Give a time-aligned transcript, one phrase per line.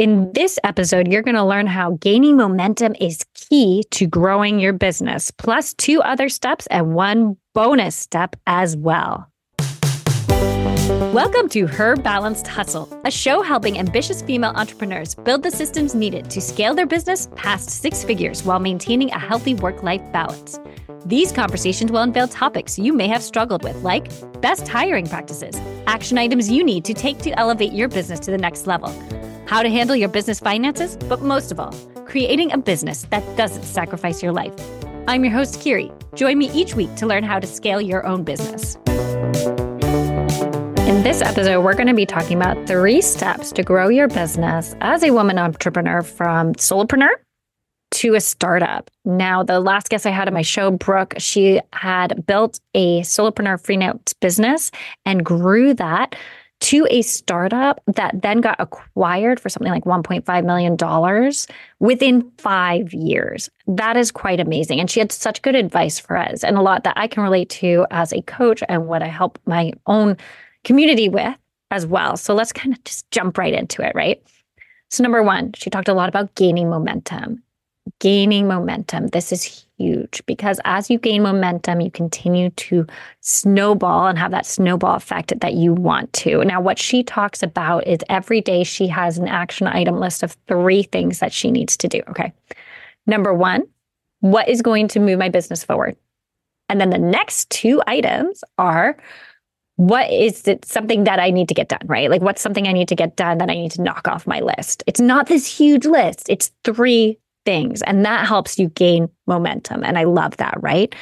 [0.00, 4.72] In this episode, you're going to learn how gaining momentum is key to growing your
[4.72, 9.30] business, plus two other steps and one bonus step as well.
[11.12, 16.30] Welcome to Her Balanced Hustle, a show helping ambitious female entrepreneurs build the systems needed
[16.30, 20.58] to scale their business past six figures while maintaining a healthy work life balance.
[21.04, 24.10] These conversations will unveil topics you may have struggled with, like
[24.40, 25.56] best hiring practices,
[25.86, 28.88] action items you need to take to elevate your business to the next level,
[29.50, 31.72] how to handle your business finances, but most of all,
[32.06, 34.54] creating a business that doesn't sacrifice your life.
[35.08, 35.90] I'm your host, Kiri.
[36.14, 38.76] Join me each week to learn how to scale your own business.
[40.86, 44.76] In this episode, we're going to be talking about three steps to grow your business
[44.82, 47.10] as a woman entrepreneur from solopreneur
[47.90, 48.88] to a startup.
[49.04, 53.60] Now, the last guest I had on my show, Brooke, she had built a solopreneur
[53.60, 54.70] freelance business
[55.04, 56.14] and grew that
[56.60, 61.32] to a startup that then got acquired for something like $1.5 million
[61.78, 63.50] within five years.
[63.66, 64.78] That is quite amazing.
[64.78, 67.48] And she had such good advice for us and a lot that I can relate
[67.50, 70.16] to as a coach and what I help my own
[70.64, 71.34] community with
[71.70, 72.16] as well.
[72.16, 74.22] So let's kind of just jump right into it, right?
[74.90, 77.42] So, number one, she talked a lot about gaining momentum.
[78.00, 79.06] Gaining momentum.
[79.08, 82.86] This is huge because as you gain momentum, you continue to
[83.20, 86.44] snowball and have that snowball effect that you want to.
[86.44, 90.36] Now, what she talks about is every day she has an action item list of
[90.46, 92.02] three things that she needs to do.
[92.08, 92.32] Okay.
[93.06, 93.62] Number one,
[94.20, 95.96] what is going to move my business forward?
[96.68, 98.96] And then the next two items are
[99.76, 102.10] what is it something that I need to get done, right?
[102.10, 104.40] Like what's something I need to get done that I need to knock off my
[104.40, 104.84] list?
[104.86, 106.28] It's not this huge list.
[106.28, 110.94] It's three things and that helps you gain momentum and I love that, right?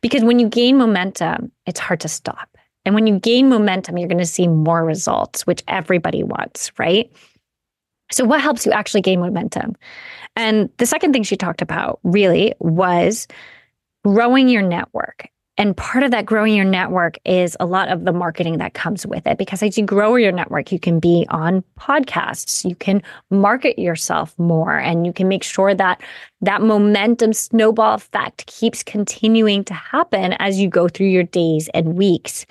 [0.00, 2.56] Because when you gain momentum, it's hard to stop.
[2.84, 7.10] And when you gain momentum, you're going to see more results, which everybody wants, right?
[8.12, 9.74] So what helps you actually gain momentum?
[10.36, 13.26] And the second thing she talked about really was
[14.04, 15.28] growing your network
[15.58, 19.06] and part of that growing your network is a lot of the marketing that comes
[19.06, 19.38] with it.
[19.38, 24.38] Because as you grow your network, you can be on podcasts, you can market yourself
[24.38, 26.02] more, and you can make sure that
[26.42, 31.96] that momentum snowball effect keeps continuing to happen as you go through your days and
[31.96, 32.44] weeks.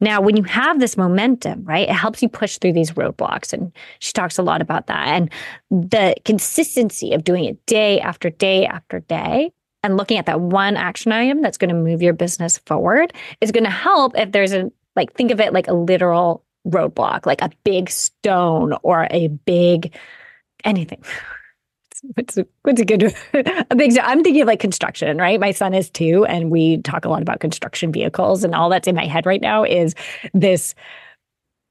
[0.00, 3.52] Now, when you have this momentum, right, it helps you push through these roadblocks.
[3.52, 5.08] And she talks a lot about that.
[5.08, 5.30] And
[5.70, 9.50] the consistency of doing it day after day after day
[9.84, 13.52] and looking at that one action item that's going to move your business forward is
[13.52, 17.42] going to help if there's a like think of it like a literal roadblock like
[17.42, 19.94] a big stone or a big
[20.64, 21.04] anything.
[22.16, 23.02] What's a, what's a good
[23.32, 25.40] a big i'm thinking of like construction right?
[25.40, 28.86] My son is two and we talk a lot about construction vehicles and all that's
[28.86, 29.94] in my head right now is
[30.34, 30.74] this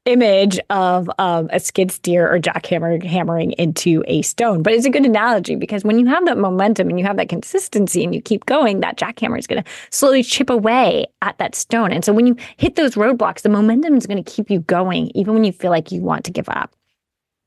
[0.06, 4.62] image of um, a skid steer or jackhammer hammering into a stone.
[4.62, 7.30] But it's a good analogy because when you have that momentum and you have that
[7.30, 11.56] consistency and you keep going, that jackhammer is going to slowly chip away at that
[11.56, 11.92] stone.
[11.92, 15.10] And so when you hit those roadblocks, the momentum is going to keep you going,
[15.16, 16.76] even when you feel like you want to give up.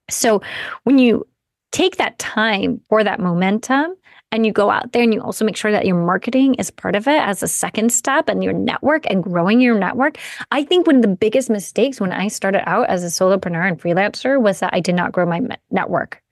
[0.09, 0.41] So
[0.84, 1.27] when you
[1.72, 3.95] take that time for that momentum,
[4.37, 6.95] and you go out there and you also make sure that your marketing is part
[6.95, 10.19] of it as a second step and your network and growing your network.
[10.53, 13.81] I think one of the biggest mistakes when I started out as a solopreneur and
[13.81, 16.23] freelancer was that I did not grow my network.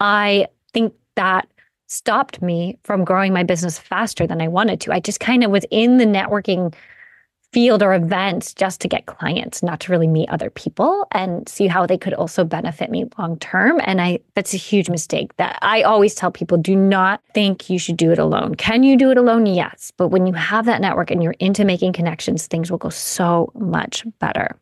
[0.00, 1.48] I think that
[1.86, 4.92] stopped me from growing my business faster than I wanted to.
[4.92, 6.74] I just kind of was in the networking
[7.56, 11.66] field or events just to get clients, not to really meet other people and see
[11.66, 13.80] how they could also benefit me long term.
[13.82, 17.78] And I that's a huge mistake that I always tell people do not think you
[17.78, 18.56] should do it alone.
[18.56, 19.46] Can you do it alone?
[19.46, 19.90] Yes.
[19.96, 23.50] But when you have that network and you're into making connections, things will go so
[23.54, 24.54] much better.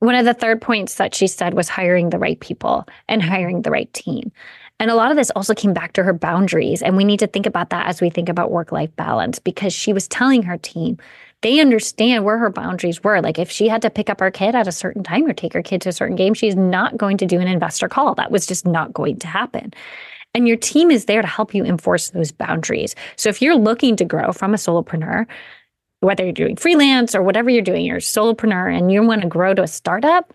[0.00, 3.62] One of the third points that she said was hiring the right people and hiring
[3.62, 4.32] the right team.
[4.80, 6.82] And a lot of this also came back to her boundaries.
[6.82, 9.72] And we need to think about that as we think about work life balance because
[9.72, 10.98] she was telling her team
[11.44, 13.20] they understand where her boundaries were.
[13.20, 15.52] Like if she had to pick up her kid at a certain time or take
[15.52, 18.14] her kid to a certain game, she's not going to do an investor call.
[18.14, 19.74] That was just not going to happen.
[20.32, 22.96] And your team is there to help you enforce those boundaries.
[23.16, 25.26] So if you're looking to grow from a solopreneur,
[26.00, 29.28] whether you're doing freelance or whatever you're doing, you're a solopreneur and you want to
[29.28, 30.32] grow to a startup,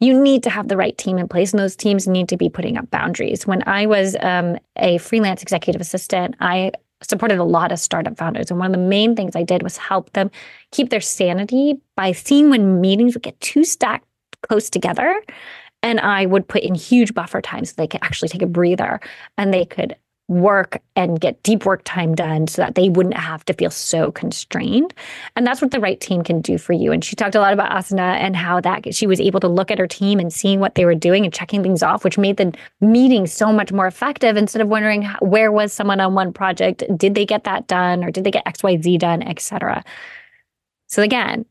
[0.00, 2.48] you need to have the right team in place, and those teams need to be
[2.48, 3.46] putting up boundaries.
[3.46, 6.72] When I was um, a freelance executive assistant, I
[7.02, 8.50] supported a lot of startup founders.
[8.50, 10.30] And one of the main things I did was help them
[10.72, 14.06] keep their sanity by seeing when meetings would get too stacked
[14.42, 15.22] close together.
[15.82, 19.00] And I would put in huge buffer times so they could actually take a breather
[19.36, 19.94] and they could
[20.28, 24.12] work and get deep work time done so that they wouldn't have to feel so
[24.12, 24.92] constrained.
[25.34, 26.92] And that's what the right team can do for you.
[26.92, 29.70] And she talked a lot about asana and how that she was able to look
[29.70, 32.36] at her team and seeing what they were doing and checking things off, which made
[32.36, 36.84] the meeting so much more effective instead of wondering where was someone on one project,
[36.96, 39.82] did they get that done or did they get XYZ done, etc.
[40.88, 41.46] So again,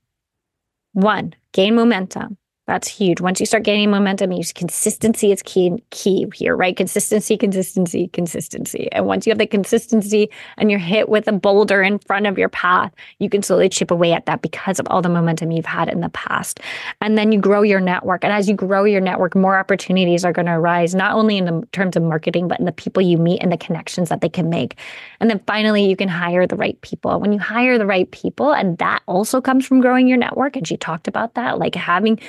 [0.94, 2.38] one, gain momentum.
[2.67, 3.21] That's huge.
[3.21, 6.75] Once you start gaining momentum, use consistency is key key here, right?
[6.75, 8.89] Consistency, consistency, consistency.
[8.91, 12.37] And once you have the consistency and you're hit with a boulder in front of
[12.37, 15.65] your path, you can slowly chip away at that because of all the momentum you've
[15.65, 16.59] had in the past.
[16.99, 18.25] And then you grow your network.
[18.25, 21.45] And as you grow your network, more opportunities are going to arise, not only in
[21.45, 24.29] the terms of marketing, but in the people you meet and the connections that they
[24.29, 24.77] can make.
[25.21, 27.17] And then finally, you can hire the right people.
[27.21, 30.57] When you hire the right people, and that also comes from growing your network.
[30.57, 32.19] And she talked about that, like having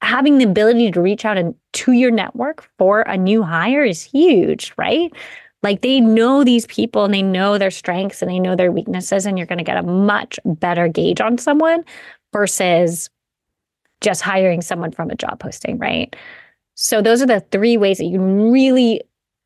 [0.00, 4.02] having the ability to reach out and to your network for a new hire is
[4.02, 5.12] huge, right?
[5.62, 9.26] Like they know these people and they know their strengths and they know their weaknesses,
[9.26, 11.84] and you're going to get a much better gauge on someone
[12.32, 13.08] versus
[14.00, 16.16] just hiring someone from a job posting, right?
[16.74, 19.02] So those are the three ways that you can really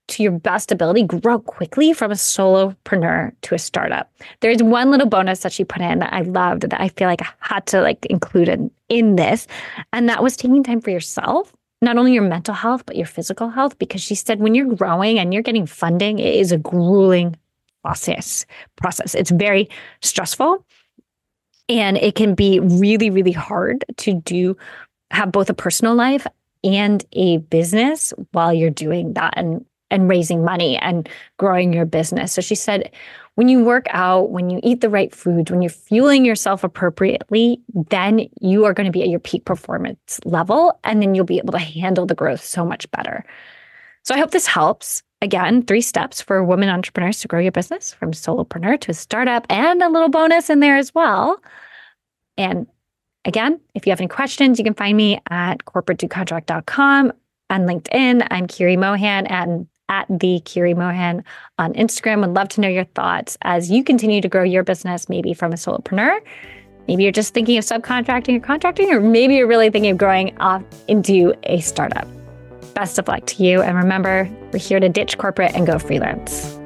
[0.08, 4.11] to your best ability, grow quickly from a solopreneur to a startup.
[4.41, 7.23] There's one little bonus that she put in that I loved that I feel like
[7.23, 9.47] I had to like include in, in this.
[9.93, 13.49] And that was taking time for yourself, not only your mental health, but your physical
[13.49, 13.79] health.
[13.79, 17.37] Because she said when you're growing and you're getting funding, it is a grueling
[17.82, 18.47] process.
[18.76, 19.14] Process.
[19.14, 19.69] It's very
[20.03, 20.64] stressful.
[21.69, 24.56] And it can be really, really hard to do
[25.11, 26.26] have both a personal life
[26.64, 29.35] and a business while you're doing that.
[29.37, 32.32] And and raising money and growing your business.
[32.32, 32.90] So she said,
[33.36, 37.60] when you work out, when you eat the right foods, when you're fueling yourself appropriately,
[37.90, 40.78] then you are going to be at your peak performance level.
[40.84, 43.24] And then you'll be able to handle the growth so much better.
[44.04, 45.02] So I hope this helps.
[45.22, 49.46] Again, three steps for women entrepreneurs to grow your business from solopreneur to a startup,
[49.48, 51.40] and a little bonus in there as well.
[52.36, 52.66] And
[53.24, 57.12] again, if you have any questions, you can find me at corporate2contract.com
[57.48, 58.26] on LinkedIn.
[58.30, 61.24] I'm Kiri Mohan, and at the Kiri Mohan
[61.58, 62.20] on Instagram.
[62.20, 65.52] Would love to know your thoughts as you continue to grow your business, maybe from
[65.52, 66.20] a solopreneur.
[66.88, 70.36] Maybe you're just thinking of subcontracting or contracting, or maybe you're really thinking of growing
[70.38, 72.06] off into a startup.
[72.74, 73.62] Best of luck to you.
[73.62, 76.58] And remember, we're here to ditch corporate and go freelance.